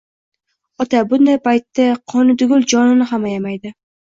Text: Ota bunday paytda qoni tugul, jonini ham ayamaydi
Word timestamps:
Ota 0.85 1.01
bunday 1.11 1.37
paytda 1.49 1.87
qoni 2.15 2.37
tugul, 2.43 2.67
jonini 2.75 3.11
ham 3.13 3.29
ayamaydi 3.31 3.77